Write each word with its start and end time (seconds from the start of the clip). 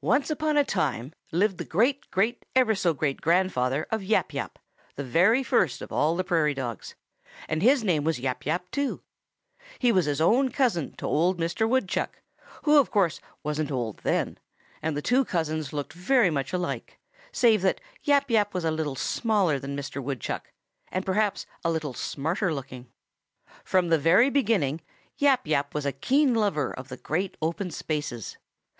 "Once 0.00 0.28
upon 0.28 0.56
a 0.56 0.64
time 0.64 1.12
lived 1.30 1.56
the 1.56 1.64
great 1.64 2.10
great 2.10 2.44
ever 2.56 2.74
so 2.74 2.92
great 2.92 3.20
grandfather 3.20 3.86
of 3.92 4.02
Yap 4.02 4.34
Yap, 4.34 4.58
the 4.96 5.04
very 5.04 5.44
first 5.44 5.80
of 5.80 5.92
all 5.92 6.16
the 6.16 6.24
Prairie 6.24 6.52
Dogs, 6.52 6.96
and 7.48 7.62
his 7.62 7.84
name 7.84 8.02
was 8.02 8.18
Yap 8.18 8.44
Yap 8.44 8.68
too. 8.72 9.02
He 9.78 9.92
was 9.92 10.20
own 10.20 10.48
cousin 10.48 10.96
to 10.96 11.06
old 11.06 11.38
Mr. 11.38 11.68
Woodchuck, 11.68 12.22
who 12.64 12.76
of 12.80 12.90
course 12.90 13.20
wasn't 13.44 13.70
old 13.70 13.98
then, 13.98 14.36
and 14.82 14.96
the 14.96 15.00
two 15.00 15.24
cousins 15.24 15.72
looked 15.72 15.94
much 15.96 16.52
alike, 16.52 16.98
save 17.30 17.62
that 17.62 17.80
Yap 18.02 18.32
Yap 18.32 18.54
was 18.54 18.64
a 18.64 18.70
little 18.72 18.96
smaller 18.96 19.60
than 19.60 19.76
Mr. 19.76 20.02
Woodchuck 20.02 20.50
and 20.90 21.06
perhaps 21.06 21.46
a 21.64 21.70
little 21.70 21.94
smarter 21.94 22.52
looking. 22.52 22.90
"From 23.62 23.90
the 23.90 23.98
very 24.00 24.28
beginning 24.28 24.80
Yap 25.18 25.46
Yap 25.46 25.72
was 25.72 25.86
a 25.86 25.92
keen 25.92 26.34
lover 26.34 26.74
of 26.76 26.88
the 26.88 26.96
great 26.96 27.36
open 27.40 27.70
spaces. 27.70 28.36